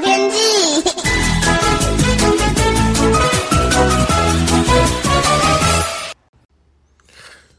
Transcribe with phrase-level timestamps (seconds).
[0.00, 0.82] 天气。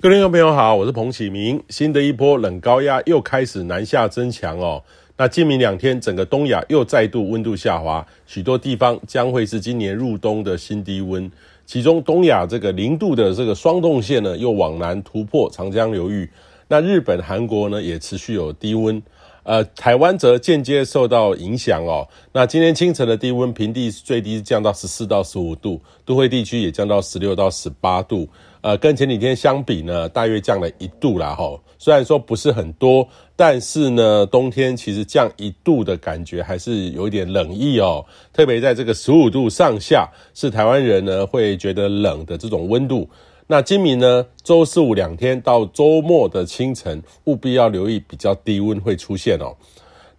[0.00, 1.62] 各位听众朋友好，我是彭启明。
[1.68, 4.82] 新的一波冷高压又开始南下增强哦。
[5.16, 11.30] 那今明两天，整个东亚又再度温度下滑，许多地方将会是今年入冬的新低温。
[11.64, 16.28] 其中，东亚这个零度的这个霜冻线呢，又往南突破长江流域。
[16.66, 19.00] 那日本、韩国呢，也持续有低温。
[19.44, 22.06] 呃，台湾则间接受到影响哦。
[22.32, 28.28] 那今天清晨的低温，平地最低降到十四到十五度，都会地区也降到十六到十八度。
[28.60, 31.58] 呃，跟前几天相比呢，大约降了一度啦齁。
[31.78, 38.04] 虽然说不是很多，但是呢，冬天其实降一度的感觉还是有一点冷意哦。
[38.32, 43.10] 特别在这个十五度上下，是台湾人呢会觉得冷的这种温度。
[43.52, 49.54] 那今明呢，周四五两天到周末的清晨，务必要留意比较低温会出现哦。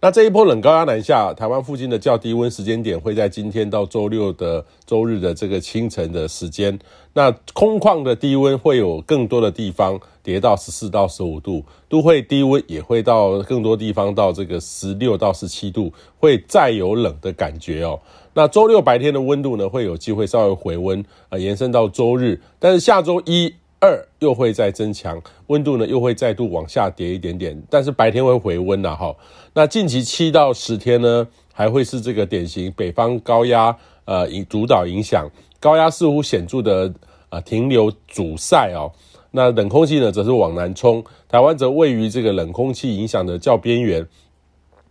[0.04, 6.78] 那这一波冷高压南下，台湾附近的较低温时间点会在今天到周六的周日的这个清晨的时间。
[7.14, 17.98] 那空旷的低温会有更多的地方跌到十四到十五度，都会低温也会到更多地方到这个十六到十七度，会再有冷的感觉哦。
[18.34, 23.54] 那周六白天的温度呢，会有机会稍微回温，呃，延伸到周日，但是下周一。
[23.84, 29.14] 二又会再增强，温度呢又会再度往下跌一点点，但是白天会回温了哈。
[29.52, 33.76] 那近期七到十天呢，还会是这个典型北方高压
[34.06, 35.28] 呃主导影响，
[35.60, 36.94] 高压似乎显著的
[37.28, 38.90] 呃停留阻塞哦。
[39.32, 44.06] 那冷空气呢则是往南冲，台湾则位于这个冷空气影响的较边缘，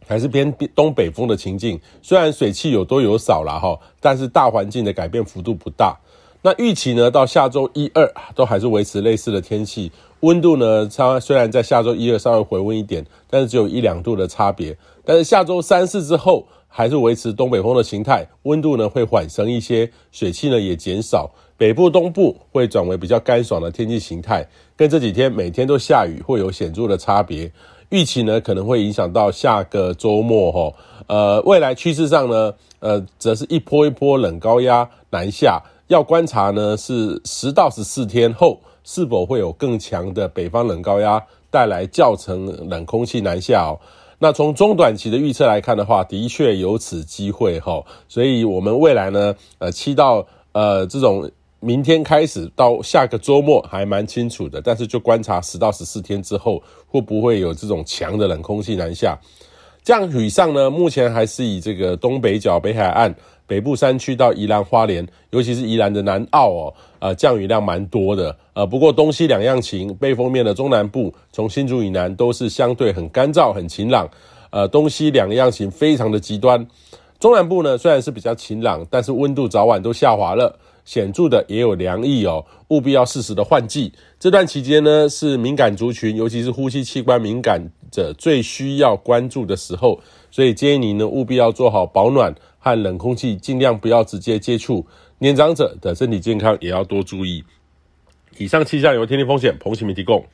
[0.05, 1.81] 还是偏东北风的情境。
[2.03, 5.97] 虽然水汽有多有少了哈，但是大环境的改变幅度不大。
[6.45, 14.77] 那预期呢，到下周一二都还是维持类似的天气，温度呢，它虽然在下周一二稍微回温一点，但是只有一两度的差别。
[15.05, 27.50] 但是下周三四之后，还是维持东北风的形态，温度呢会缓升一些，水汽呢也减少，北部东部会转为比较干爽的天气形态，跟这几天每天都下雨会有显著的差别。
[27.90, 30.73] 预期呢可能会影响到下个周末齁，
[31.07, 35.63] 呃，未来趋势上呢，呃，则是一波一波冷高压南下。
[35.88, 43.79] 要观察呢，是十到十四天后是否会有更强的北方冷高压带来较层冷空气南下哦。
[44.19, 47.83] 那从中短期的预测来看的话，的确有此机会哈。
[48.07, 51.29] 所以我们未来呢，呃，七到呃这种
[51.59, 59.19] 明天开始到下个周末还蛮清楚的，但是就观察十到十四天之后会不会有这种强的冷空气南下。
[59.83, 63.13] 降雨上呢，目前还是以这个东北角北海岸。
[63.45, 74.09] 北部山区到宜兰花莲，尤其是宜兰的南澳哦，呃，降雨量蛮多的，呃，不过东西两样情，背风面的中南部，从新竹以南都是相对很干燥、很晴朗，
[74.49, 76.66] 呃，东西两样情非常的极端。
[77.19, 83.91] 中南部呢，虽然是比较晴朗，但是温度早晚都下滑了，显著的也有凉意哦，务必要适时的换季。
[84.17, 87.61] 这段期间呢，是敏感族群，尤其是呼吸器官敏感
[87.93, 92.35] 者最需要关注的时候，所以建议你呢，务必要做好保暖。
[92.65, 94.87] 和冷空气尽量不要直接接触，
[95.19, 97.43] 年长者的身体健康也要多注意。
[98.37, 100.25] 以上气象由天气风险彭启明提供。